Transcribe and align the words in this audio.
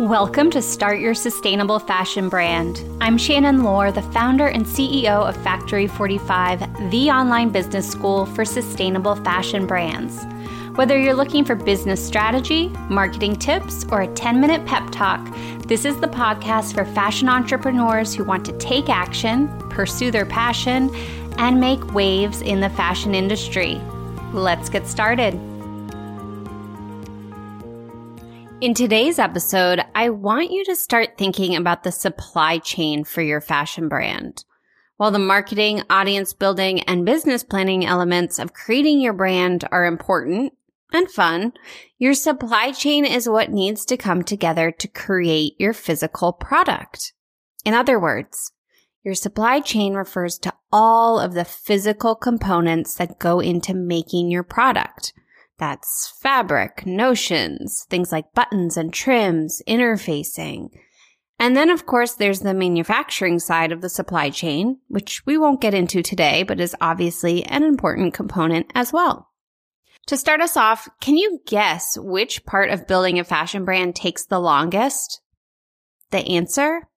Welcome 0.00 0.50
to 0.52 0.62
Start 0.62 0.98
Your 0.98 1.12
Sustainable 1.12 1.78
Fashion 1.78 2.30
Brand. 2.30 2.82
I'm 3.02 3.18
Shannon 3.18 3.62
Lohr, 3.62 3.92
the 3.92 4.00
founder 4.00 4.46
and 4.46 4.64
CEO 4.64 5.28
of 5.28 5.36
Factory 5.42 5.86
45, 5.86 6.90
the 6.90 7.10
online 7.10 7.50
business 7.50 7.86
school 7.86 8.24
for 8.24 8.46
sustainable 8.46 9.14
fashion 9.16 9.66
brands. 9.66 10.24
Whether 10.76 10.98
you're 10.98 11.12
looking 11.12 11.44
for 11.44 11.54
business 11.54 12.02
strategy, 12.02 12.68
marketing 12.88 13.36
tips, 13.36 13.84
or 13.92 14.00
a 14.00 14.14
10 14.14 14.40
minute 14.40 14.64
pep 14.64 14.90
talk, 14.90 15.22
this 15.66 15.84
is 15.84 16.00
the 16.00 16.08
podcast 16.08 16.72
for 16.72 16.86
fashion 16.86 17.28
entrepreneurs 17.28 18.14
who 18.14 18.24
want 18.24 18.46
to 18.46 18.56
take 18.56 18.88
action, 18.88 19.48
pursue 19.68 20.10
their 20.10 20.24
passion, 20.24 20.88
and 21.36 21.60
make 21.60 21.92
waves 21.92 22.40
in 22.40 22.60
the 22.60 22.70
fashion 22.70 23.14
industry. 23.14 23.78
Let's 24.32 24.70
get 24.70 24.86
started. 24.86 25.49
In 28.60 28.74
today's 28.74 29.18
episode, 29.18 29.80
I 29.94 30.10
want 30.10 30.50
you 30.50 30.66
to 30.66 30.76
start 30.76 31.16
thinking 31.16 31.56
about 31.56 31.82
the 31.82 31.90
supply 31.90 32.58
chain 32.58 33.04
for 33.04 33.22
your 33.22 33.40
fashion 33.40 33.88
brand. 33.88 34.44
While 34.98 35.12
the 35.12 35.18
marketing, 35.18 35.82
audience 35.88 36.34
building, 36.34 36.82
and 36.82 37.06
business 37.06 37.42
planning 37.42 37.86
elements 37.86 38.38
of 38.38 38.52
creating 38.52 39.00
your 39.00 39.14
brand 39.14 39.66
are 39.72 39.86
important 39.86 40.52
and 40.92 41.10
fun, 41.10 41.54
your 41.98 42.12
supply 42.12 42.72
chain 42.72 43.06
is 43.06 43.26
what 43.26 43.50
needs 43.50 43.86
to 43.86 43.96
come 43.96 44.22
together 44.22 44.70
to 44.72 44.88
create 44.88 45.54
your 45.58 45.72
physical 45.72 46.34
product. 46.34 47.14
In 47.64 47.72
other 47.72 47.98
words, 47.98 48.52
your 49.02 49.14
supply 49.14 49.60
chain 49.60 49.94
refers 49.94 50.38
to 50.40 50.52
all 50.70 51.18
of 51.18 51.32
the 51.32 51.46
physical 51.46 52.14
components 52.14 52.94
that 52.96 53.18
go 53.18 53.40
into 53.40 53.72
making 53.72 54.30
your 54.30 54.42
product 54.42 55.14
that's 55.60 56.12
fabric, 56.20 56.86
notions, 56.86 57.86
things 57.90 58.10
like 58.10 58.32
buttons 58.34 58.76
and 58.76 58.92
trims, 58.92 59.62
interfacing. 59.68 60.70
And 61.38 61.56
then, 61.56 61.70
of 61.70 61.86
course, 61.86 62.14
there's 62.14 62.40
the 62.40 62.54
manufacturing 62.54 63.38
side 63.38 63.70
of 63.70 63.82
the 63.82 63.88
supply 63.88 64.30
chain, 64.30 64.78
which 64.88 65.24
we 65.26 65.38
won't 65.38 65.60
get 65.60 65.74
into 65.74 66.02
today, 66.02 66.42
but 66.42 66.60
is 66.60 66.74
obviously 66.80 67.44
an 67.44 67.62
important 67.62 68.14
component 68.14 68.70
as 68.74 68.92
well. 68.92 69.28
To 70.06 70.16
start 70.16 70.40
us 70.40 70.56
off, 70.56 70.88
can 71.00 71.16
you 71.16 71.40
guess 71.46 71.96
which 71.98 72.44
part 72.46 72.70
of 72.70 72.86
building 72.86 73.18
a 73.18 73.24
fashion 73.24 73.64
brand 73.64 73.94
takes 73.94 74.26
the 74.26 74.40
longest? 74.40 75.20
The 76.10 76.26
answer? 76.26 76.88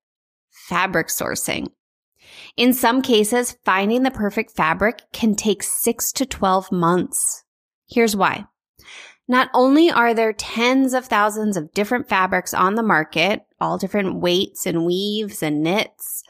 Fabric 0.50 1.08
sourcing. 1.08 1.68
In 2.56 2.74
some 2.74 3.02
cases, 3.02 3.58
finding 3.66 4.04
the 4.04 4.12
perfect 4.12 4.52
fabric 4.52 5.02
can 5.12 5.36
take 5.36 5.64
six 5.64 6.12
to 6.14 6.26
12 6.26 6.72
months. 6.72 7.44
Here's 7.88 8.16
why. 8.16 8.46
Not 9.28 9.50
only 9.54 9.90
are 9.90 10.14
there 10.14 10.34
tens 10.34 10.94
of 10.94 11.06
thousands 11.06 11.56
of 11.56 11.74
different 11.74 12.10
fabrics 12.10 12.54
on 12.54 12.76
the 12.76 12.84
market, 12.84 13.42
all 13.60 13.78
different 13.78 14.20
weights 14.20 14.66
and 14.66 14.86
weaves 14.86 15.42
and 15.42 15.64
knits, 15.64 16.24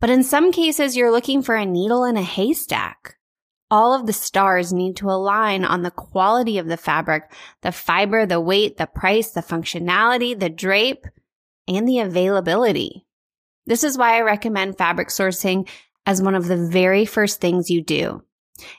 but 0.00 0.10
in 0.10 0.24
some 0.24 0.50
cases 0.50 0.96
you're 0.96 1.12
looking 1.12 1.42
for 1.42 1.54
a 1.54 1.64
needle 1.64 2.04
in 2.04 2.16
a 2.16 2.22
haystack. 2.22 3.16
All 3.70 3.94
of 3.94 4.06
the 4.06 4.12
stars 4.12 4.72
need 4.72 4.96
to 4.96 5.08
align 5.08 5.64
on 5.64 5.82
the 5.82 5.90
quality 5.90 6.58
of 6.58 6.66
the 6.66 6.76
fabric, 6.76 7.32
the 7.62 7.72
fiber, 7.72 8.26
the 8.26 8.40
weight, 8.40 8.76
the 8.76 8.86
price, 8.86 9.30
the 9.30 9.40
functionality, 9.40 10.38
the 10.38 10.50
drape, 10.50 11.06
and 11.68 11.88
the 11.88 12.00
availability. 12.00 13.06
This 13.64 13.84
is 13.84 13.96
why 13.96 14.16
I 14.16 14.22
recommend 14.22 14.76
fabric 14.76 15.08
sourcing 15.08 15.68
as 16.04 16.20
one 16.20 16.34
of 16.34 16.48
the 16.48 16.56
very 16.68 17.06
first 17.06 17.40
things 17.40 17.70
you 17.70 17.80
do. 17.80 18.22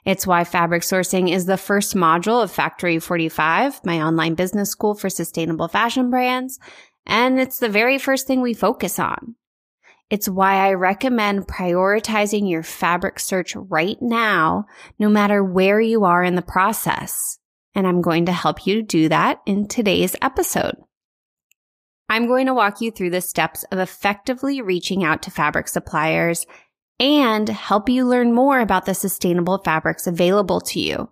It's 0.05 0.27
why 0.27 0.43
fabric 0.43 0.83
sourcing 0.83 1.31
is 1.31 1.45
the 1.45 1.57
first 1.57 1.95
module 1.95 2.43
of 2.43 2.51
Factory 2.51 2.99
45, 2.99 3.81
my 3.83 4.01
online 4.01 4.35
business 4.35 4.69
school 4.69 4.95
for 4.95 5.09
sustainable 5.09 5.67
fashion 5.67 6.09
brands. 6.09 6.59
And 7.05 7.39
it's 7.39 7.59
the 7.59 7.69
very 7.69 7.97
first 7.97 8.27
thing 8.27 8.41
we 8.41 8.53
focus 8.53 8.99
on. 8.99 9.35
It's 10.09 10.29
why 10.29 10.67
I 10.67 10.73
recommend 10.73 11.47
prioritizing 11.47 12.49
your 12.49 12.63
fabric 12.63 13.19
search 13.19 13.55
right 13.55 13.97
now, 13.99 14.65
no 14.99 15.09
matter 15.09 15.43
where 15.43 15.81
you 15.81 16.05
are 16.05 16.23
in 16.23 16.35
the 16.35 16.41
process. 16.41 17.39
And 17.73 17.87
I'm 17.87 18.01
going 18.01 18.27
to 18.27 18.31
help 18.31 18.67
you 18.67 18.83
do 18.83 19.09
that 19.09 19.41
in 19.45 19.67
today's 19.67 20.15
episode. 20.21 20.75
I'm 22.09 22.27
going 22.27 22.45
to 22.45 22.53
walk 22.53 22.79
you 22.79 22.91
through 22.91 23.09
the 23.09 23.21
steps 23.21 23.63
of 23.71 23.79
effectively 23.79 24.61
reaching 24.61 25.03
out 25.03 25.23
to 25.23 25.31
fabric 25.31 25.67
suppliers 25.67 26.45
and 26.99 27.49
help 27.49 27.89
you 27.89 28.05
learn 28.05 28.33
more 28.33 28.59
about 28.59 28.85
the 28.85 28.93
sustainable 28.93 29.57
fabrics 29.59 30.07
available 30.07 30.61
to 30.61 30.79
you. 30.79 31.09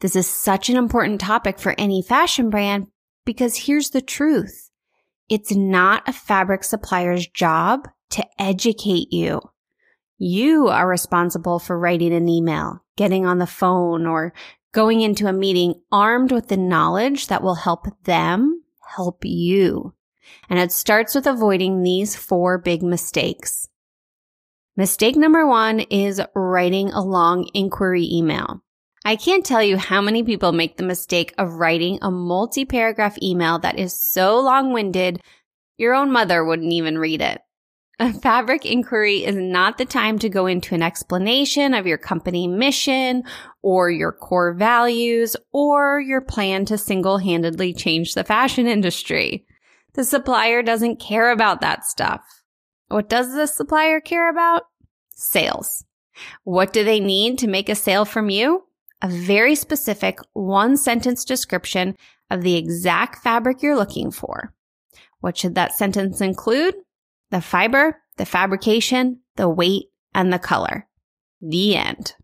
This 0.00 0.16
is 0.16 0.26
such 0.26 0.68
an 0.68 0.76
important 0.76 1.20
topic 1.20 1.58
for 1.58 1.74
any 1.78 2.02
fashion 2.02 2.50
brand 2.50 2.86
because 3.24 3.56
here's 3.56 3.90
the 3.90 4.02
truth. 4.02 4.70
It's 5.28 5.54
not 5.54 6.08
a 6.08 6.12
fabric 6.12 6.64
supplier's 6.64 7.26
job 7.26 7.88
to 8.10 8.24
educate 8.38 9.12
you. 9.12 9.40
You 10.18 10.68
are 10.68 10.88
responsible 10.88 11.58
for 11.58 11.78
writing 11.78 12.12
an 12.12 12.28
email, 12.28 12.82
getting 12.96 13.26
on 13.26 13.38
the 13.38 13.46
phone, 13.46 14.06
or 14.06 14.32
going 14.72 15.00
into 15.00 15.26
a 15.26 15.32
meeting 15.32 15.74
armed 15.90 16.32
with 16.32 16.48
the 16.48 16.56
knowledge 16.56 17.26
that 17.26 17.42
will 17.42 17.56
help 17.56 17.86
them 18.04 18.62
help 18.96 19.24
you. 19.24 19.94
And 20.48 20.58
it 20.58 20.72
starts 20.72 21.14
with 21.14 21.26
avoiding 21.26 21.82
these 21.82 22.14
four 22.16 22.58
big 22.58 22.82
mistakes. 22.82 23.68
Mistake 24.78 25.16
number 25.16 25.46
one 25.46 25.80
is 25.80 26.20
writing 26.34 26.90
a 26.90 27.00
long 27.00 27.48
inquiry 27.54 28.06
email. 28.12 28.62
I 29.06 29.16
can't 29.16 29.46
tell 29.46 29.62
you 29.62 29.78
how 29.78 30.02
many 30.02 30.22
people 30.22 30.52
make 30.52 30.76
the 30.76 30.84
mistake 30.84 31.32
of 31.38 31.54
writing 31.54 31.98
a 32.02 32.10
multi 32.10 32.66
paragraph 32.66 33.16
email 33.22 33.58
that 33.60 33.78
is 33.78 33.98
so 33.98 34.38
long 34.38 34.74
winded, 34.74 35.22
your 35.78 35.94
own 35.94 36.10
mother 36.12 36.44
wouldn't 36.44 36.72
even 36.72 36.98
read 36.98 37.22
it. 37.22 37.40
A 37.98 38.12
fabric 38.12 38.66
inquiry 38.66 39.24
is 39.24 39.34
not 39.34 39.78
the 39.78 39.86
time 39.86 40.18
to 40.18 40.28
go 40.28 40.44
into 40.44 40.74
an 40.74 40.82
explanation 40.82 41.72
of 41.72 41.86
your 41.86 41.96
company 41.96 42.46
mission 42.46 43.22
or 43.62 43.90
your 43.90 44.12
core 44.12 44.52
values 44.52 45.36
or 45.54 45.98
your 46.00 46.20
plan 46.20 46.66
to 46.66 46.76
single 46.76 47.16
handedly 47.16 47.72
change 47.72 48.12
the 48.12 48.24
fashion 48.24 48.66
industry. 48.66 49.46
The 49.94 50.04
supplier 50.04 50.62
doesn't 50.62 51.00
care 51.00 51.30
about 51.30 51.62
that 51.62 51.86
stuff. 51.86 52.35
What 52.88 53.08
does 53.08 53.34
the 53.34 53.46
supplier 53.46 54.00
care 54.00 54.30
about? 54.30 54.62
Sales. 55.10 55.84
What 56.44 56.72
do 56.72 56.84
they 56.84 57.00
need 57.00 57.38
to 57.38 57.48
make 57.48 57.68
a 57.68 57.74
sale 57.74 58.04
from 58.04 58.30
you? 58.30 58.64
A 59.02 59.08
very 59.08 59.54
specific 59.54 60.18
one 60.32 60.76
sentence 60.76 61.24
description 61.24 61.96
of 62.30 62.42
the 62.42 62.56
exact 62.56 63.22
fabric 63.22 63.62
you're 63.62 63.76
looking 63.76 64.10
for. 64.10 64.54
What 65.20 65.36
should 65.36 65.54
that 65.56 65.74
sentence 65.74 66.20
include? 66.20 66.74
The 67.30 67.40
fiber, 67.40 68.00
the 68.16 68.26
fabrication, 68.26 69.20
the 69.36 69.48
weight, 69.48 69.86
and 70.14 70.32
the 70.32 70.38
color. 70.38 70.86
The 71.40 71.76
end. 71.76 72.14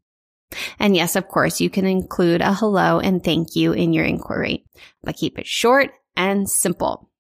And 0.79 0.95
yes, 0.95 1.17
of 1.17 1.29
course, 1.29 1.61
you 1.61 1.71
can 1.71 1.87
include 1.87 2.41
a 2.41 2.55
hello 2.55 2.99
and 2.99 3.23
thank 3.23 3.57
you 3.57 3.73
in 3.73 3.93
your 3.93 4.05
inquiry, 4.05 4.65
but 5.03 5.17
keep 5.17 5.39
it 5.39 5.47
short 5.47 5.91
and 6.17 6.49
simple. 6.49 7.11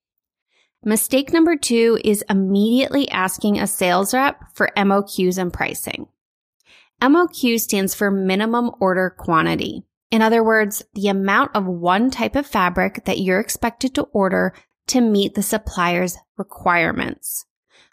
Mistake 0.84 1.32
number 1.32 1.56
two 1.56 2.00
is 2.04 2.24
immediately 2.28 3.08
asking 3.08 3.58
a 3.58 3.68
sales 3.68 4.12
rep 4.12 4.42
for 4.52 4.72
MOQs 4.76 5.38
and 5.38 5.52
pricing. 5.52 6.08
MOQ 7.00 7.60
stands 7.60 7.94
for 7.94 8.10
minimum 8.10 8.70
order 8.80 9.10
quantity. 9.10 9.84
In 10.10 10.22
other 10.22 10.42
words, 10.42 10.84
the 10.94 11.08
amount 11.08 11.52
of 11.54 11.66
one 11.66 12.10
type 12.10 12.34
of 12.34 12.46
fabric 12.46 13.04
that 13.04 13.20
you're 13.20 13.38
expected 13.38 13.94
to 13.94 14.02
order 14.12 14.54
to 14.88 15.00
meet 15.00 15.34
the 15.34 15.42
supplier's 15.42 16.18
requirements. 16.36 17.46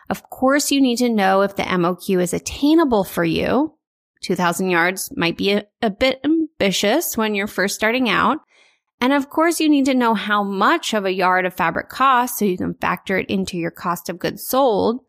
Of 0.09 0.29
course, 0.31 0.71
you 0.71 0.81
need 0.81 0.97
to 0.97 1.09
know 1.09 1.41
if 1.41 1.55
the 1.55 1.63
MOQ 1.63 2.19
is 2.21 2.33
attainable 2.33 3.03
for 3.03 3.23
you. 3.23 3.75
2000 4.21 4.69
yards 4.69 5.15
might 5.15 5.37
be 5.37 5.51
a, 5.51 5.65
a 5.83 5.91
bit 5.91 6.19
ambitious 6.23 7.15
when 7.15 7.35
you're 7.35 7.47
first 7.47 7.75
starting 7.75 8.09
out, 8.09 8.39
and 9.01 9.13
of 9.13 9.29
course, 9.29 9.59
you 9.59 9.69
need 9.69 9.85
to 9.85 9.93
know 9.93 10.13
how 10.13 10.43
much 10.43 10.93
of 10.93 11.05
a 11.05 11.13
yard 11.13 11.45
of 11.45 11.53
fabric 11.53 11.89
costs 11.89 12.39
so 12.39 12.45
you 12.45 12.57
can 12.57 12.73
factor 12.75 13.17
it 13.17 13.29
into 13.29 13.57
your 13.57 13.71
cost 13.71 14.09
of 14.09 14.19
goods 14.19 14.45
sold, 14.45 15.01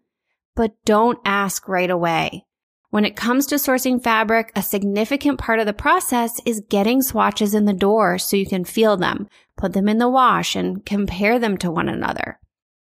but 0.55 0.73
don't 0.85 1.19
ask 1.25 1.67
right 1.69 1.91
away. 1.91 2.45
When 2.91 3.05
it 3.05 3.15
comes 3.15 3.47
to 3.47 3.55
sourcing 3.55 4.03
fabric, 4.03 4.51
a 4.57 4.63
significant 4.63 5.39
part 5.39 5.61
of 5.61 5.67
the 5.67 5.73
process 5.73 6.41
is 6.45 6.65
getting 6.69 7.03
swatches 7.03 7.55
in 7.55 7.65
the 7.65 7.73
door 7.73 8.19
so 8.19 8.37
you 8.37 8.47
can 8.47 8.65
feel 8.65 8.97
them, 8.97 9.29
put 9.57 9.75
them 9.75 9.89
in 9.89 9.99
the 9.99 10.09
wash, 10.09 10.57
and 10.57 10.85
compare 10.85 11.39
them 11.39 11.57
to 11.59 11.71
one 11.71 11.89
another. 11.89 12.41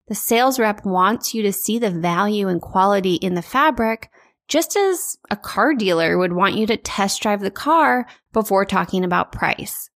The 0.09 0.15
sales 0.15 0.59
rep 0.59 0.87
wants 0.87 1.35
you 1.35 1.43
to 1.43 1.53
see 1.53 1.79
the 1.79 1.91
value 1.91 2.49
and 2.49 2.63
quality 2.63 3.17
in 3.17 3.35
the 3.35 3.43
fabric, 3.43 4.11
just 4.49 4.75
as 4.75 5.19
a 5.31 5.37
car 5.37 5.75
dealer 5.75 6.17
would 6.17 6.33
want 6.33 6.57
you 6.57 6.67
to 6.67 6.79
test 6.79 7.21
drive 7.21 7.41
the 7.41 7.51
car 7.51 8.07
before 8.33 8.65
talking 8.65 9.05
about 9.05 9.33
price. 9.33 9.90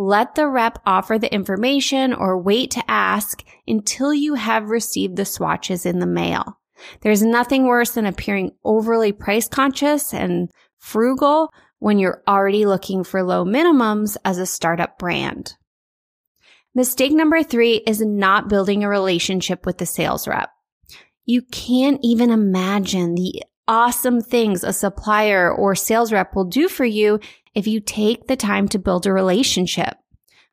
Let 0.00 0.36
the 0.36 0.46
rep 0.46 0.78
offer 0.86 1.18
the 1.18 1.34
information 1.34 2.14
or 2.14 2.40
wait 2.40 2.70
to 2.70 2.84
ask 2.88 3.42
until 3.66 4.14
you 4.14 4.34
have 4.34 4.70
received 4.70 5.16
the 5.16 5.24
swatches 5.24 5.84
in 5.84 5.98
the 5.98 6.06
mail. 6.06 6.60
There's 7.00 7.20
nothing 7.20 7.66
worse 7.66 7.90
than 7.90 8.06
appearing 8.06 8.52
overly 8.62 9.10
price 9.10 9.48
conscious 9.48 10.14
and 10.14 10.50
frugal 10.78 11.52
when 11.80 11.98
you're 11.98 12.22
already 12.28 12.64
looking 12.64 13.02
for 13.02 13.24
low 13.24 13.44
minimums 13.44 14.16
as 14.24 14.38
a 14.38 14.46
startup 14.46 15.00
brand. 15.00 15.54
Mistake 16.76 17.10
number 17.10 17.42
three 17.42 17.82
is 17.84 18.00
not 18.00 18.48
building 18.48 18.84
a 18.84 18.88
relationship 18.88 19.66
with 19.66 19.78
the 19.78 19.86
sales 19.86 20.28
rep. 20.28 20.50
You 21.24 21.42
can't 21.42 21.98
even 22.04 22.30
imagine 22.30 23.16
the 23.16 23.42
awesome 23.68 24.20
things 24.20 24.64
a 24.64 24.72
supplier 24.72 25.52
or 25.52 25.74
sales 25.74 26.12
rep 26.12 26.34
will 26.34 26.44
do 26.44 26.68
for 26.68 26.84
you 26.84 27.20
if 27.54 27.66
you 27.66 27.78
take 27.80 28.26
the 28.26 28.36
time 28.36 28.66
to 28.68 28.78
build 28.78 29.06
a 29.06 29.12
relationship. 29.12 29.96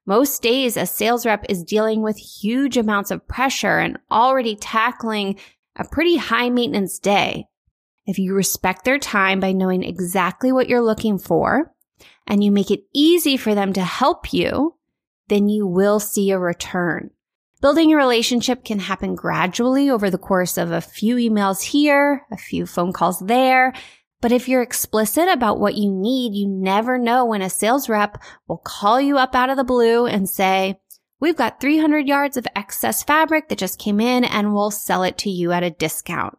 Most 0.05 0.43
days, 0.43 0.77
a 0.77 0.85
sales 0.85 1.25
rep 1.25 1.45
is 1.49 1.63
dealing 1.63 2.03
with 2.03 2.17
huge 2.17 2.77
amounts 2.77 3.09
of 3.09 3.27
pressure 3.27 3.79
and 3.79 3.97
already 4.11 4.55
tackling 4.55 5.39
a 5.75 5.83
pretty 5.83 6.17
high 6.17 6.49
maintenance 6.49 6.99
day. 6.99 7.47
If 8.05 8.19
you 8.19 8.35
respect 8.35 8.85
their 8.85 8.99
time 8.99 9.39
by 9.39 9.51
knowing 9.51 9.83
exactly 9.83 10.51
what 10.51 10.69
you're 10.69 10.83
looking 10.83 11.17
for 11.17 11.73
and 12.27 12.43
you 12.43 12.51
make 12.51 12.69
it 12.69 12.83
easy 12.93 13.35
for 13.35 13.55
them 13.55 13.73
to 13.73 13.83
help 13.83 14.31
you, 14.31 14.75
then 15.27 15.49
you 15.49 15.65
will 15.65 15.99
see 15.99 16.29
a 16.29 16.37
return. 16.37 17.09
Building 17.61 17.93
a 17.93 17.97
relationship 17.97 18.63
can 18.63 18.79
happen 18.79 19.15
gradually 19.15 19.89
over 19.89 20.09
the 20.09 20.17
course 20.17 20.57
of 20.57 20.71
a 20.71 20.81
few 20.81 21.15
emails 21.15 21.61
here, 21.61 22.25
a 22.31 22.37
few 22.37 22.65
phone 22.65 22.93
calls 22.93 23.19
there. 23.19 23.73
But 24.21 24.31
if 24.31 24.47
you're 24.49 24.61
explicit 24.61 25.29
about 25.29 25.59
what 25.59 25.75
you 25.75 25.91
need, 25.91 26.33
you 26.33 26.47
never 26.47 26.97
know 26.97 27.25
when 27.25 27.41
a 27.41 27.49
sales 27.49 27.87
rep 27.87 28.21
will 28.47 28.57
call 28.57 28.99
you 28.99 29.17
up 29.17 29.35
out 29.35 29.49
of 29.49 29.57
the 29.57 29.63
blue 29.63 30.05
and 30.05 30.29
say, 30.29 30.79
We've 31.19 31.35
got 31.35 31.61
300 31.61 32.07
yards 32.07 32.35
of 32.35 32.47
excess 32.55 33.01
fabric 33.01 33.47
that 33.47 33.57
just 33.57 33.79
came 33.79 34.01
in 34.01 34.25
and 34.25 34.53
we'll 34.53 34.71
sell 34.71 35.03
it 35.03 35.17
to 35.19 35.29
you 35.29 35.51
at 35.53 35.63
a 35.63 35.69
discount. 35.69 36.37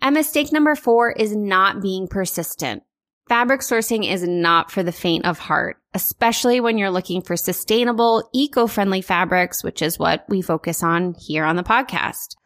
And 0.00 0.14
mistake 0.14 0.52
number 0.52 0.74
four 0.74 1.12
is 1.12 1.36
not 1.36 1.80
being 1.80 2.08
persistent. 2.08 2.82
Fabric 3.28 3.60
sourcing 3.60 4.10
is 4.10 4.26
not 4.26 4.70
for 4.70 4.82
the 4.82 4.92
faint 4.92 5.24
of 5.24 5.38
heart, 5.38 5.78
especially 5.94 6.60
when 6.60 6.76
you're 6.76 6.90
looking 6.90 7.22
for 7.22 7.36
sustainable, 7.36 8.28
eco-friendly 8.32 9.00
fabrics, 9.00 9.62
which 9.62 9.80
is 9.80 9.98
what 9.98 10.24
we 10.28 10.42
focus 10.42 10.82
on 10.82 11.14
here 11.14 11.44
on 11.44 11.56
the 11.56 11.62
podcast. 11.62 12.36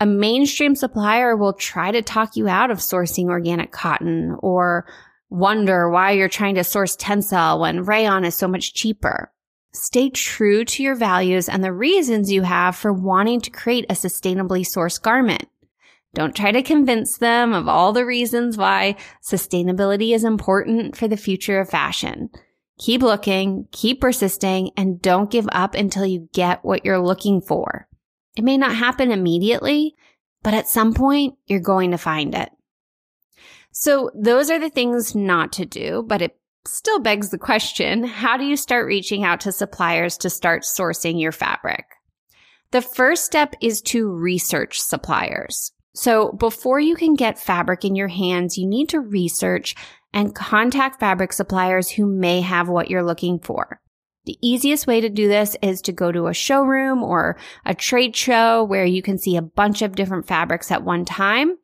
A 0.00 0.06
mainstream 0.06 0.74
supplier 0.74 1.36
will 1.36 1.52
try 1.52 1.92
to 1.92 2.02
talk 2.02 2.36
you 2.36 2.48
out 2.48 2.70
of 2.70 2.78
sourcing 2.78 3.28
organic 3.28 3.72
cotton 3.72 4.36
or 4.40 4.86
wonder 5.30 5.90
why 5.90 6.12
you're 6.12 6.28
trying 6.28 6.54
to 6.54 6.64
source 6.64 6.96
tencel 6.96 7.60
when 7.60 7.84
rayon 7.84 8.24
is 8.24 8.34
so 8.34 8.48
much 8.48 8.74
cheaper. 8.74 9.30
Stay 9.72 10.08
true 10.08 10.64
to 10.64 10.82
your 10.82 10.94
values 10.94 11.48
and 11.48 11.64
the 11.64 11.72
reasons 11.72 12.30
you 12.30 12.42
have 12.42 12.76
for 12.76 12.92
wanting 12.92 13.40
to 13.40 13.50
create 13.50 13.86
a 13.88 13.94
sustainably 13.94 14.60
sourced 14.60 15.02
garment. 15.02 15.48
Don't 16.14 16.36
try 16.36 16.52
to 16.52 16.62
convince 16.62 17.18
them 17.18 17.52
of 17.52 17.66
all 17.66 17.92
the 17.92 18.06
reasons 18.06 18.56
why 18.56 18.96
sustainability 19.20 20.14
is 20.14 20.22
important 20.22 20.96
for 20.96 21.08
the 21.08 21.16
future 21.16 21.58
of 21.58 21.68
fashion. 21.68 22.30
Keep 22.78 23.02
looking, 23.02 23.68
keep 23.70 24.00
persisting, 24.00 24.70
and 24.76 25.00
don't 25.00 25.30
give 25.30 25.48
up 25.52 25.74
until 25.74 26.04
you 26.04 26.28
get 26.32 26.64
what 26.64 26.84
you're 26.84 26.98
looking 26.98 27.40
for. 27.40 27.86
It 28.36 28.44
may 28.44 28.56
not 28.56 28.74
happen 28.74 29.12
immediately, 29.12 29.94
but 30.42 30.54
at 30.54 30.68
some 30.68 30.92
point 30.92 31.34
you're 31.46 31.60
going 31.60 31.92
to 31.92 31.98
find 31.98 32.34
it. 32.34 32.50
So 33.70 34.10
those 34.14 34.50
are 34.50 34.58
the 34.58 34.70
things 34.70 35.14
not 35.14 35.52
to 35.54 35.66
do, 35.66 36.04
but 36.06 36.22
it 36.22 36.36
still 36.66 37.00
begs 37.00 37.30
the 37.30 37.38
question, 37.38 38.04
how 38.04 38.36
do 38.36 38.44
you 38.44 38.56
start 38.56 38.86
reaching 38.86 39.24
out 39.24 39.40
to 39.40 39.52
suppliers 39.52 40.16
to 40.18 40.30
start 40.30 40.62
sourcing 40.62 41.20
your 41.20 41.32
fabric? 41.32 41.84
The 42.70 42.82
first 42.82 43.24
step 43.24 43.54
is 43.60 43.80
to 43.82 44.10
research 44.10 44.80
suppliers. 44.80 45.72
So 45.94 46.32
before 46.32 46.80
you 46.80 46.96
can 46.96 47.14
get 47.14 47.38
fabric 47.38 47.84
in 47.84 47.94
your 47.94 48.08
hands, 48.08 48.58
you 48.58 48.66
need 48.66 48.88
to 48.88 49.00
research 49.00 49.76
and 50.14 50.34
contact 50.34 51.00
fabric 51.00 51.32
suppliers 51.32 51.90
who 51.90 52.06
may 52.06 52.40
have 52.40 52.68
what 52.68 52.88
you're 52.88 53.02
looking 53.02 53.40
for. 53.40 53.80
The 54.26 54.38
easiest 54.40 54.86
way 54.86 55.02
to 55.02 55.10
do 55.10 55.28
this 55.28 55.56
is 55.60 55.82
to 55.82 55.92
go 55.92 56.10
to 56.10 56.28
a 56.28 56.32
showroom 56.32 57.02
or 57.02 57.36
a 57.66 57.74
trade 57.74 58.16
show 58.16 58.64
where 58.64 58.86
you 58.86 59.02
can 59.02 59.18
see 59.18 59.36
a 59.36 59.42
bunch 59.42 59.82
of 59.82 59.96
different 59.96 60.26
fabrics 60.26 60.70
at 60.70 60.84
one 60.84 61.04
time. 61.04 61.58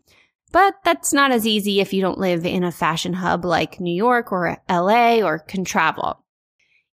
But 0.53 0.75
that's 0.85 1.13
not 1.13 1.31
as 1.31 1.47
easy 1.47 1.81
if 1.81 1.93
you 1.95 2.03
don't 2.03 2.19
live 2.19 2.45
in 2.45 2.65
a 2.65 2.73
fashion 2.73 3.15
hub 3.15 3.45
like 3.45 3.81
New 3.81 3.95
York 3.95 4.33
or 4.33 4.59
LA 4.69 5.21
or 5.23 5.39
can 5.39 5.65
travel. 5.65 6.25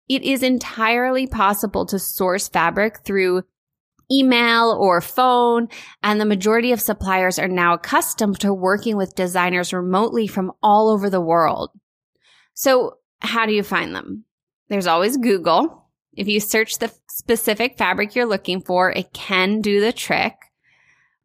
It 0.09 0.23
is 0.23 0.43
entirely 0.43 1.27
possible 1.27 1.85
to 1.85 1.99
source 1.99 2.49
fabric 2.49 2.99
through 3.05 3.43
email 4.11 4.77
or 4.79 5.01
phone. 5.01 5.67
And 6.01 6.19
the 6.19 6.25
majority 6.25 6.71
of 6.71 6.81
suppliers 6.81 7.39
are 7.39 7.47
now 7.47 7.73
accustomed 7.73 8.39
to 8.41 8.53
working 8.53 8.97
with 8.97 9.15
designers 9.15 9.73
remotely 9.73 10.27
from 10.27 10.51
all 10.61 10.89
over 10.89 11.09
the 11.09 11.21
world. 11.21 11.71
So 12.53 12.97
how 13.19 13.45
do 13.45 13.53
you 13.53 13.63
find 13.63 13.95
them? 13.95 14.25
There's 14.69 14.87
always 14.87 15.17
Google. 15.17 15.89
If 16.15 16.27
you 16.27 16.39
search 16.39 16.77
the 16.77 16.93
specific 17.09 17.77
fabric 17.77 18.15
you're 18.15 18.25
looking 18.25 18.61
for, 18.61 18.91
it 18.91 19.13
can 19.13 19.61
do 19.61 19.79
the 19.81 19.91
trick. 19.91 20.33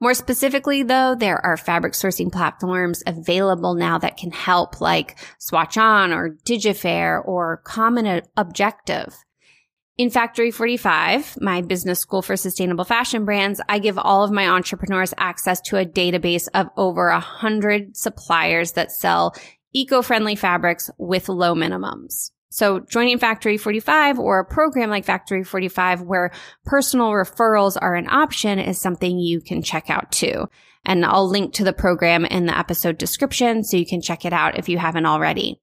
More 0.00 0.14
specifically, 0.14 0.84
though, 0.84 1.16
there 1.18 1.44
are 1.44 1.56
fabric 1.56 1.92
sourcing 1.92 2.30
platforms 2.30 3.02
available 3.04 3.74
now 3.74 3.98
that 3.98 4.16
can 4.16 4.30
help, 4.30 4.80
like 4.80 5.18
Swatch 5.38 5.76
On 5.76 6.12
or 6.12 6.36
Digifair 6.46 7.20
or 7.26 7.62
Common 7.64 8.22
Objective. 8.36 9.16
In 9.98 10.10
Factory 10.10 10.52
45, 10.52 11.40
my 11.40 11.60
business 11.60 11.98
school 11.98 12.22
for 12.22 12.36
sustainable 12.36 12.84
fashion 12.84 13.24
brands, 13.24 13.60
I 13.68 13.80
give 13.80 13.98
all 13.98 14.22
of 14.22 14.30
my 14.30 14.46
entrepreneurs 14.46 15.12
access 15.18 15.60
to 15.62 15.76
a 15.76 15.84
database 15.84 16.46
of 16.54 16.68
over 16.76 17.08
a 17.08 17.18
hundred 17.18 17.96
suppliers 17.96 18.72
that 18.74 18.92
sell 18.92 19.34
eco-friendly 19.72 20.36
fabrics 20.36 20.88
with 20.98 21.28
low 21.28 21.56
minimums. 21.56 22.30
So 22.48 22.78
joining 22.78 23.18
Factory 23.18 23.56
45 23.56 24.20
or 24.20 24.38
a 24.38 24.44
program 24.44 24.88
like 24.88 25.04
Factory 25.04 25.42
45 25.42 26.02
where 26.02 26.30
personal 26.64 27.10
referrals 27.10 27.76
are 27.76 27.96
an 27.96 28.08
option 28.08 28.60
is 28.60 28.80
something 28.80 29.18
you 29.18 29.40
can 29.40 29.62
check 29.62 29.90
out 29.90 30.12
too. 30.12 30.46
And 30.84 31.04
I'll 31.04 31.28
link 31.28 31.54
to 31.54 31.64
the 31.64 31.72
program 31.72 32.24
in 32.24 32.46
the 32.46 32.56
episode 32.56 32.98
description 32.98 33.64
so 33.64 33.76
you 33.76 33.84
can 33.84 34.00
check 34.00 34.24
it 34.24 34.32
out 34.32 34.60
if 34.60 34.68
you 34.68 34.78
haven't 34.78 35.06
already. 35.06 35.60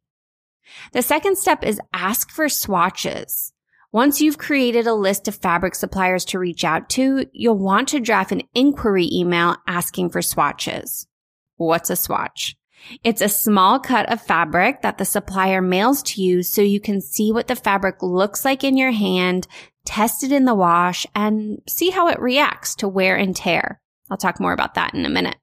The 0.92 1.02
second 1.02 1.38
step 1.38 1.64
is 1.64 1.80
ask 1.94 2.30
for 2.32 2.50
swatches. 2.50 3.54
Once 3.96 4.20
you've 4.20 4.38
created 4.38 4.88
a 4.88 4.94
list 4.94 5.26
of 5.30 5.36
fabric 5.38 5.74
suppliers 5.74 6.26
to 6.26 6.38
reach 6.38 6.66
out 6.66 6.90
to, 6.90 7.26
you'll 7.32 7.58
want 7.58 7.88
to 7.88 7.98
draft 7.98 8.34
an 8.34 8.42
inquiry 8.54 9.08
email 9.10 9.56
asking 9.68 10.10
for 10.10 10.22
swatches. 10.22 11.08
What's 11.56 11.90
a 11.90 11.96
swatch? 11.96 12.58
It's 13.06 13.22
a 13.22 13.30
small 13.30 13.80
cut 13.80 14.12
of 14.12 14.22
fabric 14.22 14.82
that 14.82 14.98
the 14.98 15.06
supplier 15.06 15.62
mails 15.62 16.04
to 16.04 16.22
you 16.22 16.44
so 16.44 16.62
you 16.62 16.82
can 16.82 17.00
see 17.00 17.32
what 17.32 17.48
the 17.48 17.56
fabric 17.56 18.04
looks 18.04 18.44
like 18.44 18.66
in 18.66 18.76
your 18.76 18.92
hand, 18.92 19.48
test 19.86 20.26
it 20.26 20.34
in 20.34 20.44
the 20.44 20.54
wash, 20.54 21.08
and 21.16 21.62
see 21.66 21.90
how 21.90 22.10
it 22.10 22.20
reacts 22.20 22.76
to 22.76 22.90
wear 22.90 23.16
and 23.16 23.34
tear. 23.34 23.80
I'll 24.12 24.18
talk 24.18 24.42
more 24.42 24.52
about 24.52 24.74
that 24.74 24.94
in 24.94 25.06
a 25.06 25.10
minute. 25.10 25.38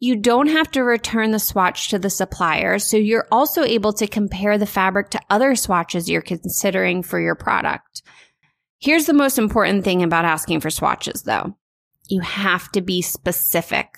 You 0.00 0.14
don't 0.14 0.46
have 0.46 0.70
to 0.72 0.84
return 0.84 1.32
the 1.32 1.40
swatch 1.40 1.88
to 1.88 1.98
the 1.98 2.10
supplier, 2.10 2.78
so 2.78 2.96
you're 2.96 3.26
also 3.32 3.64
able 3.64 3.92
to 3.94 4.06
compare 4.06 4.56
the 4.56 4.66
fabric 4.66 5.10
to 5.10 5.20
other 5.28 5.56
swatches 5.56 6.08
you're 6.08 6.22
considering 6.22 7.02
for 7.02 7.18
your 7.20 7.34
product. 7.34 8.02
Here's 8.78 9.06
the 9.06 9.12
most 9.12 9.38
important 9.38 9.82
thing 9.82 10.04
about 10.04 10.24
asking 10.24 10.60
for 10.60 10.70
swatches 10.70 11.22
though. 11.22 11.56
You 12.08 12.20
have 12.20 12.70
to 12.72 12.80
be 12.80 13.02
specific. 13.02 13.88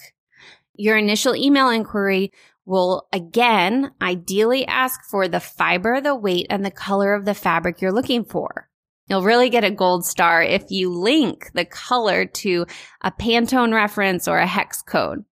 Your 0.74 0.96
initial 0.96 1.36
email 1.36 1.68
inquiry 1.68 2.32
will 2.64 3.06
again 3.12 3.90
ideally 4.00 4.66
ask 4.66 5.00
for 5.10 5.28
the 5.28 5.40
fiber, 5.40 6.00
the 6.00 6.14
weight, 6.14 6.46
and 6.48 6.64
the 6.64 6.70
color 6.70 7.12
of 7.12 7.26
the 7.26 7.34
fabric 7.34 7.82
you're 7.82 7.92
looking 7.92 8.24
for. 8.24 8.70
You'll 9.06 9.22
really 9.22 9.50
get 9.50 9.64
a 9.64 9.70
gold 9.70 10.06
star 10.06 10.42
if 10.42 10.70
you 10.70 10.90
link 10.90 11.50
the 11.52 11.64
color 11.66 12.24
to 12.24 12.66
a 13.02 13.10
Pantone 13.10 13.74
reference 13.74 14.28
or 14.28 14.38
a 14.38 14.46
hex 14.46 14.80
code. 14.80 15.24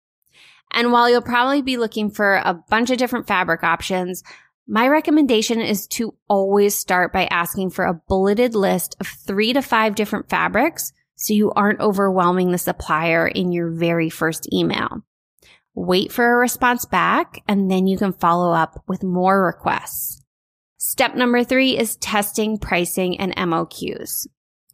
And 0.72 0.92
while 0.92 1.10
you'll 1.10 1.22
probably 1.22 1.62
be 1.62 1.78
looking 1.78 2.10
for 2.10 2.36
a 2.36 2.54
bunch 2.54 2.90
of 2.90 2.98
different 2.98 3.28
fabric 3.28 3.64
options, 3.64 4.24
my 4.68 4.88
recommendation 4.88 5.62
is 5.62 5.88
to 5.88 6.14
always 6.28 6.78
start 6.78 7.14
by 7.14 7.26
asking 7.26 7.70
for 7.70 7.86
a 7.86 7.94
bulleted 7.94 8.54
list 8.54 8.96
of 9.00 9.08
three 9.08 9.54
to 9.54 9.62
five 9.62 9.96
different 9.96 10.30
fabrics 10.30 10.92
so 11.16 11.34
you 11.34 11.52
aren't 11.52 11.80
overwhelming 11.80 12.52
the 12.52 12.58
supplier 12.58 13.28
in 13.28 13.52
your 13.52 13.72
very 13.72 14.10
first 14.10 14.48
email. 14.54 15.04
Wait 15.74 16.12
for 16.12 16.26
a 16.32 16.38
response 16.38 16.86
back 16.86 17.42
and 17.48 17.72
then 17.72 17.88
you 17.88 17.98
can 17.98 18.12
follow 18.12 18.52
up 18.52 18.84
with 18.88 19.04
more 19.04 19.46
requests. 19.46 20.22
Step 20.78 21.16
number 21.16 21.44
three 21.44 21.78
is 21.78 21.96
testing 21.98 22.58
pricing 22.58 23.20
and 23.20 23.36
MOQs. 23.36 24.28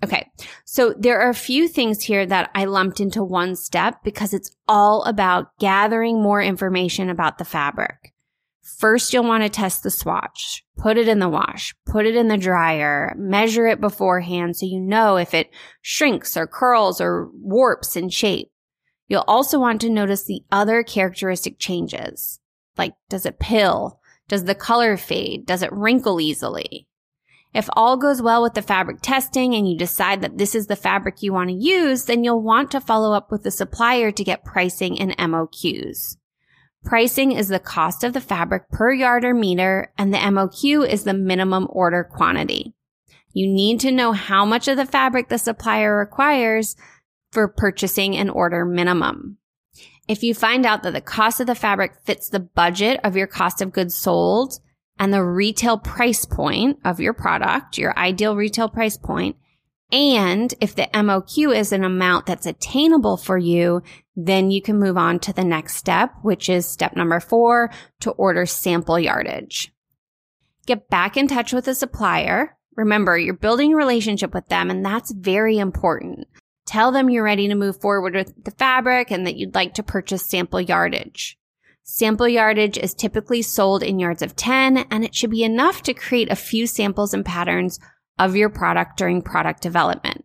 Okay. 0.04 0.30
So 0.66 0.94
there 0.98 1.22
are 1.22 1.30
a 1.30 1.36
few 1.36 1.68
things 1.68 2.04
here 2.04 2.26
that 2.26 2.52
I 2.54 2.66
lumped 2.66 3.00
into 3.00 3.24
one 3.24 3.56
step 3.56 4.04
because 4.04 4.34
it's 4.34 4.54
all 4.68 5.04
about 5.04 5.58
gathering 5.60 6.22
more 6.22 6.42
information 6.42 7.10
about 7.10 7.38
the 7.38 7.46
fabric. 7.46 8.14
First, 8.78 9.14
you'll 9.14 9.24
want 9.24 9.44
to 9.44 9.50
test 9.50 9.84
the 9.84 9.92
swatch, 9.92 10.64
put 10.78 10.98
it 10.98 11.08
in 11.08 11.20
the 11.20 11.30
wash, 11.30 11.74
put 11.86 12.06
it 12.06 12.16
in 12.16 12.28
the 12.28 12.38
dryer, 12.38 13.14
measure 13.18 13.68
it 13.68 13.82
beforehand 13.82 14.58
so 14.58 14.66
you 14.66 14.80
know 14.80 15.18
if 15.18 15.34
it 15.34 15.50
shrinks 15.82 16.36
or 16.36 16.48
curls 16.48 17.00
or 17.00 17.30
warps 17.34 17.96
in 17.96 18.10
shape. 18.10 18.50
You'll 19.08 19.26
also 19.28 19.60
want 19.60 19.82
to 19.82 19.90
notice 19.90 20.26
the 20.26 20.44
other 20.52 20.84
characteristic 20.84 21.60
changes. 21.60 22.40
Like, 22.78 22.94
does 23.10 23.26
it 23.26 23.40
pill? 23.40 24.00
Does 24.28 24.46
the 24.46 24.56
color 24.56 24.98
fade? 24.98 25.46
Does 25.46 25.62
it 25.62 25.72
wrinkle 25.72 26.20
easily? 26.20 26.88
If 27.54 27.70
all 27.74 27.98
goes 27.98 28.22
well 28.22 28.42
with 28.42 28.56
the 28.56 28.64
fabric 28.64 29.00
testing 29.02 29.54
and 29.54 29.70
you 29.70 29.78
decide 29.78 30.22
that 30.22 30.38
this 30.38 30.56
is 30.56 30.68
the 30.68 30.76
fabric 30.76 31.22
you 31.22 31.34
want 31.34 31.50
to 31.50 31.56
use, 31.56 32.06
then 32.06 32.24
you'll 32.24 32.42
want 32.42 32.72
to 32.72 32.82
follow 32.82 33.14
up 33.14 33.32
with 33.32 33.44
the 33.44 33.52
supplier 33.52 34.12
to 34.12 34.24
get 34.24 34.44
pricing 34.44 35.00
and 35.00 35.16
MOQs. 35.18 36.18
Pricing 36.84 37.32
is 37.32 37.48
the 37.48 37.60
cost 37.60 38.04
of 38.04 38.14
the 38.14 38.22
fabric 38.22 38.70
per 38.70 38.92
yard 38.92 39.24
or 39.24 39.34
meter, 39.34 39.94
and 39.98 40.14
the 40.14 40.18
MOQ 40.18 40.88
is 40.88 41.04
the 41.04 41.14
minimum 41.14 41.68
order 41.70 42.04
quantity. 42.04 42.74
You 43.32 43.48
need 43.48 43.80
to 43.82 43.92
know 43.92 44.12
how 44.12 44.46
much 44.46 44.68
of 44.68 44.78
the 44.78 44.86
fabric 44.86 45.30
the 45.30 45.38
supplier 45.38 45.96
requires 45.96 46.76
for 47.32 47.48
purchasing 47.48 48.16
an 48.16 48.30
order 48.30 48.66
minimum. 48.66 49.38
If 50.08 50.24
you 50.24 50.34
find 50.34 50.66
out 50.66 50.84
that 50.84 50.94
the 50.94 51.02
cost 51.02 51.40
of 51.40 51.48
the 51.48 51.56
fabric 51.56 51.94
fits 52.04 52.30
the 52.30 52.40
budget 52.40 53.00
of 53.04 53.16
your 53.16 53.28
cost 53.28 53.62
of 53.62 53.72
goods 53.72 53.96
sold 53.96 54.60
and 55.04 55.14
the 55.14 55.22
retail 55.22 55.78
price 55.78 56.24
point 56.24 56.80
of 56.86 57.02
your 57.02 57.12
product, 57.12 57.78
your 57.78 57.98
ideal 58.00 58.38
retail 58.38 58.70
price 58.70 58.96
point, 58.96 59.36
and 59.92 60.54
if 60.62 60.76
the 60.76 60.88
MOQ 60.94 61.54
is 61.54 61.74
an 61.74 61.84
amount 61.84 62.26
that's 62.26 62.46
attainable 62.46 63.18
for 63.18 63.38
you, 63.38 63.82
then 64.16 64.50
you 64.50 64.62
can 64.62 64.80
move 64.80 64.98
on 64.98 65.20
to 65.20 65.34
the 65.34 65.44
next 65.44 65.76
step, 65.76 66.14
which 66.22 66.48
is 66.48 66.66
step 66.66 66.96
number 66.96 67.20
four 67.20 67.70
to 68.00 68.12
order 68.12 68.46
sample 68.46 68.98
yardage. 68.98 69.74
Get 70.68 70.88
back 70.88 71.18
in 71.18 71.28
touch 71.28 71.52
with 71.52 71.66
the 71.66 71.76
supplier. 71.76 72.56
Remember, 72.78 73.18
you're 73.18 73.34
building 73.34 73.74
a 73.74 73.76
relationship 73.76 74.34
with 74.34 74.48
them 74.48 74.70
and 74.72 74.86
that's 74.86 75.12
very 75.12 75.58
important. 75.58 76.30
Tell 76.66 76.94
them 76.94 77.10
you're 77.10 77.26
ready 77.26 77.50
to 77.50 77.56
move 77.56 77.82
forward 77.82 78.16
with 78.16 78.46
the 78.46 78.52
fabric 78.52 79.12
and 79.12 79.28
that 79.28 79.36
you'd 79.36 79.54
like 79.54 79.74
to 79.74 79.84
purchase 79.84 80.30
sample 80.30 80.62
yardage. 80.62 81.38
Sample 81.86 82.30
yardage 82.30 82.78
is 82.78 82.94
typically 82.94 83.42
sold 83.42 83.84
in 83.84 84.00
yards 84.00 84.22
of 84.22 84.38
10 84.38 84.78
and 84.90 85.04
it 85.04 85.14
should 85.14 85.32
be 85.32 85.44
enough 85.44 85.84
to 85.84 85.94
create 85.94 86.32
a 86.32 86.36
few 86.36 86.66
samples 86.66 87.14
and 87.14 87.26
patterns 87.26 87.78
of 88.18 88.38
your 88.38 88.50
product 88.50 88.98
during 88.98 89.22
product 89.22 89.62
development. 89.62 90.24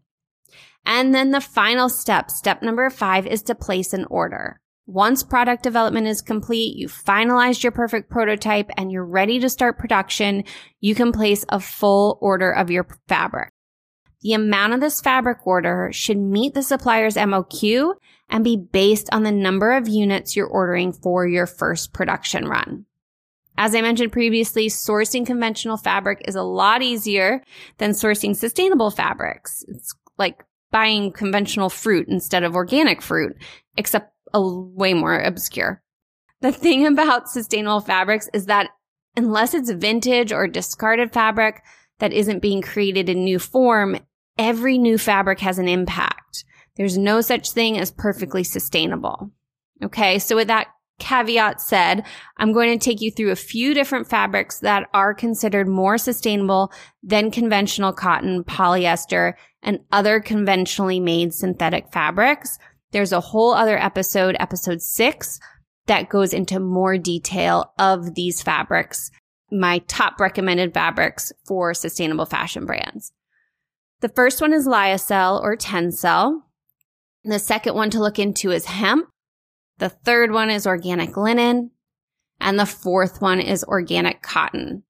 And 0.86 1.12
then 1.12 1.32
the 1.32 1.40
final 1.40 1.88
step, 1.88 2.30
step 2.30 2.62
number 2.62 2.88
five 2.90 3.26
is 3.26 3.42
to 3.42 3.56
place 3.56 3.92
an 3.92 4.06
order. 4.08 4.60
Once 4.86 5.22
product 5.22 5.62
development 5.64 6.06
is 6.06 6.22
complete, 6.22 6.76
you've 6.76 6.92
finalized 6.92 7.62
your 7.62 7.72
perfect 7.72 8.08
prototype 8.08 8.70
and 8.76 8.90
you're 8.92 9.04
ready 9.04 9.40
to 9.40 9.50
start 9.50 9.78
production, 9.78 10.44
you 10.80 10.94
can 10.94 11.12
place 11.12 11.44
a 11.48 11.60
full 11.60 12.18
order 12.22 12.50
of 12.52 12.70
your 12.70 12.86
fabric. 13.08 13.52
The 14.22 14.32
amount 14.32 14.72
of 14.72 14.80
this 14.80 15.00
fabric 15.00 15.46
order 15.46 15.90
should 15.92 16.18
meet 16.18 16.54
the 16.54 16.62
supplier's 16.62 17.14
MOQ 17.14 17.94
and 18.28 18.44
be 18.44 18.56
based 18.56 19.08
on 19.12 19.22
the 19.22 19.32
number 19.32 19.72
of 19.72 19.88
units 19.88 20.34
you're 20.34 20.46
ordering 20.46 20.92
for 20.92 21.26
your 21.26 21.46
first 21.46 21.92
production 21.92 22.46
run. 22.46 22.84
As 23.56 23.74
I 23.74 23.80
mentioned 23.80 24.12
previously, 24.12 24.68
sourcing 24.68 25.26
conventional 25.26 25.76
fabric 25.76 26.22
is 26.26 26.36
a 26.36 26.42
lot 26.42 26.82
easier 26.82 27.42
than 27.78 27.90
sourcing 27.90 28.36
sustainable 28.36 28.90
fabrics. 28.90 29.64
It's 29.68 29.94
like 30.16 30.44
buying 30.70 31.12
conventional 31.12 31.70
fruit 31.70 32.06
instead 32.08 32.44
of 32.44 32.54
organic 32.54 33.02
fruit, 33.02 33.36
except 33.76 34.12
a 34.32 34.40
way 34.40 34.94
more 34.94 35.18
obscure. 35.18 35.82
The 36.40 36.52
thing 36.52 36.86
about 36.92 37.28
sustainable 37.28 37.80
fabrics 37.80 38.28
is 38.32 38.46
that 38.46 38.70
unless 39.16 39.54
it's 39.54 39.70
vintage 39.70 40.32
or 40.32 40.46
discarded 40.46 41.12
fabric 41.12 41.62
that 41.98 42.12
isn't 42.12 42.42
being 42.42 42.62
created 42.62 43.08
in 43.08 43.24
new 43.24 43.38
form, 43.38 43.98
every 44.36 44.78
new 44.78 44.98
fabric 44.98 45.40
has 45.40 45.58
an 45.58 45.68
impact. 45.68 46.44
There's 46.76 46.96
no 46.96 47.20
such 47.20 47.50
thing 47.50 47.78
as 47.78 47.90
perfectly 47.90 48.44
sustainable. 48.44 49.32
Okay. 49.82 50.18
So 50.18 50.36
with 50.36 50.48
that 50.48 50.68
caveat 50.98 51.60
said, 51.60 52.04
I'm 52.36 52.52
going 52.52 52.76
to 52.76 52.84
take 52.84 53.00
you 53.00 53.10
through 53.10 53.30
a 53.30 53.36
few 53.36 53.74
different 53.74 54.08
fabrics 54.08 54.60
that 54.60 54.88
are 54.92 55.14
considered 55.14 55.68
more 55.68 55.98
sustainable 55.98 56.72
than 57.02 57.30
conventional 57.30 57.92
cotton, 57.92 58.44
polyester, 58.44 59.34
and 59.62 59.80
other 59.92 60.20
conventionally 60.20 61.00
made 61.00 61.34
synthetic 61.34 61.92
fabrics. 61.92 62.58
There's 62.92 63.12
a 63.12 63.20
whole 63.20 63.52
other 63.52 63.78
episode, 63.78 64.36
episode 64.38 64.82
six, 64.82 65.38
that 65.86 66.08
goes 66.08 66.32
into 66.32 66.60
more 66.60 66.98
detail 66.98 67.72
of 67.78 68.14
these 68.14 68.42
fabrics, 68.42 69.10
my 69.50 69.78
top 69.88 70.20
recommended 70.20 70.74
fabrics 70.74 71.32
for 71.46 71.74
sustainable 71.74 72.26
fashion 72.26 72.66
brands. 72.66 73.12
The 74.00 74.08
first 74.08 74.40
one 74.40 74.52
is 74.52 74.66
lyocell 74.66 75.42
or 75.42 75.56
tencel. 75.56 76.42
The 77.24 77.38
second 77.38 77.74
one 77.74 77.90
to 77.90 78.00
look 78.00 78.18
into 78.18 78.50
is 78.50 78.66
hemp. 78.66 79.08
The 79.78 79.88
third 79.88 80.32
one 80.32 80.50
is 80.50 80.66
organic 80.66 81.16
linen. 81.16 81.70
And 82.40 82.58
the 82.58 82.66
fourth 82.66 83.20
one 83.20 83.40
is 83.40 83.64
organic 83.64 84.22
cotton. 84.22 84.84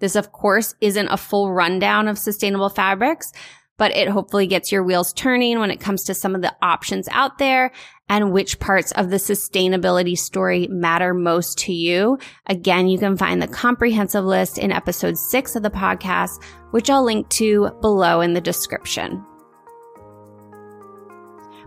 This, 0.00 0.14
of 0.14 0.32
course, 0.32 0.74
isn't 0.80 1.08
a 1.08 1.16
full 1.16 1.52
rundown 1.52 2.06
of 2.06 2.18
sustainable 2.18 2.68
fabrics, 2.68 3.32
but 3.78 3.92
it 3.92 4.08
hopefully 4.08 4.46
gets 4.46 4.70
your 4.70 4.82
wheels 4.82 5.12
turning 5.14 5.58
when 5.58 5.70
it 5.70 5.80
comes 5.80 6.04
to 6.04 6.14
some 6.14 6.34
of 6.34 6.42
the 6.42 6.54
options 6.60 7.08
out 7.10 7.38
there 7.38 7.72
and 8.10 8.32
which 8.32 8.58
parts 8.58 8.92
of 8.92 9.10
the 9.10 9.16
sustainability 9.16 10.18
story 10.18 10.66
matter 10.68 11.14
most 11.14 11.58
to 11.58 11.72
you. 11.72 12.18
Again, 12.46 12.88
you 12.88 12.98
can 12.98 13.16
find 13.16 13.40
the 13.40 13.48
comprehensive 13.48 14.24
list 14.24 14.58
in 14.58 14.72
episode 14.72 15.16
six 15.16 15.56
of 15.56 15.62
the 15.62 15.70
podcast, 15.70 16.42
which 16.70 16.90
I'll 16.90 17.04
link 17.04 17.28
to 17.30 17.70
below 17.80 18.20
in 18.20 18.34
the 18.34 18.40
description. 18.40 19.24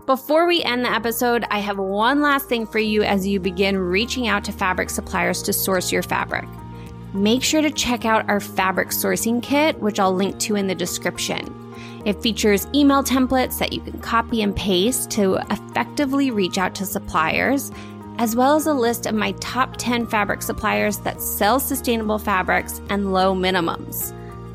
Before 0.04 0.48
we 0.48 0.62
end 0.64 0.84
the 0.84 0.90
episode, 0.90 1.44
I 1.48 1.60
have 1.60 1.78
one 1.78 2.20
last 2.20 2.48
thing 2.48 2.66
for 2.66 2.80
you 2.80 3.04
as 3.04 3.24
you 3.24 3.38
begin 3.38 3.78
reaching 3.78 4.26
out 4.26 4.42
to 4.44 4.52
fabric 4.52 4.90
suppliers 4.90 5.42
to 5.42 5.52
source 5.52 5.92
your 5.92 6.02
fabric. 6.02 6.48
Make 7.14 7.44
sure 7.44 7.62
to 7.62 7.70
check 7.70 8.04
out 8.04 8.28
our 8.28 8.40
fabric 8.40 8.88
sourcing 8.88 9.40
kit, 9.40 9.78
which 9.78 10.00
I'll 10.00 10.12
link 10.12 10.40
to 10.40 10.56
in 10.56 10.66
the 10.66 10.74
description. 10.74 11.61
It 12.04 12.20
features 12.20 12.66
email 12.74 13.04
templates 13.04 13.58
that 13.58 13.72
you 13.72 13.80
can 13.80 14.00
copy 14.00 14.42
and 14.42 14.54
paste 14.56 15.10
to 15.12 15.34
effectively 15.50 16.30
reach 16.30 16.58
out 16.58 16.74
to 16.76 16.86
suppliers, 16.86 17.70
as 18.18 18.34
well 18.34 18.56
as 18.56 18.66
a 18.66 18.74
list 18.74 19.06
of 19.06 19.14
my 19.14 19.32
top 19.32 19.76
10 19.76 20.06
fabric 20.06 20.42
suppliers 20.42 20.98
that 20.98 21.20
sell 21.20 21.60
sustainable 21.60 22.18
fabrics 22.18 22.80
and 22.90 23.12
low 23.12 23.34
minimums. 23.34 24.12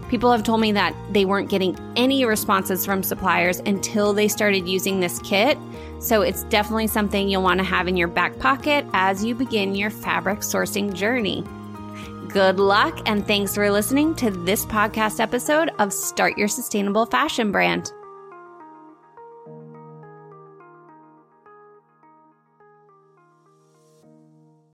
People 0.10 0.32
have 0.32 0.44
told 0.44 0.62
me 0.62 0.72
that 0.72 0.96
they 1.12 1.26
weren't 1.26 1.50
getting 1.50 1.78
any 1.96 2.24
responses 2.24 2.86
from 2.86 3.04
suppliers 3.04 3.60
until 3.66 4.14
they 4.14 4.28
started 4.28 4.68
using 4.68 5.00
this 5.00 5.20
kit. 5.20 5.58
So 6.00 6.22
it's 6.22 6.44
definitely 6.46 6.88
something 6.88 7.28
you'll 7.28 7.44
want 7.44 7.60
to 7.60 7.66
have 7.66 7.88
in 7.88 7.98
your 7.98 8.08
back 8.08 8.40
pocket 8.40 8.86
as 8.94 9.24
you 9.26 9.36
begin 9.36 9.76
your 9.76 9.90
fabric 9.90 10.40
sourcing 10.40 10.94
journey. 10.94 11.44
Good 12.38 12.60
luck 12.60 13.02
and 13.08 13.26
thanks 13.26 13.56
for 13.56 13.72
listening 13.72 14.14
to 14.18 14.30
this 14.30 14.64
podcast 14.64 15.20
episode 15.20 15.72
of 15.80 15.92
Start 15.92 16.38
Your 16.38 16.48
Sustainable 16.48 17.08
Fashion 17.08 17.52
Brand. 17.52 17.92